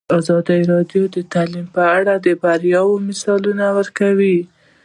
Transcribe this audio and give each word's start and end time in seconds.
ازادي 0.19 0.59
راډیو 0.71 1.03
د 1.15 1.17
تعلیم 1.33 1.65
په 1.75 1.83
اړه 1.97 2.13
د 2.25 2.27
بریاوو 2.41 3.03
مثالونه 3.07 3.65
ورکړي. 3.77 4.37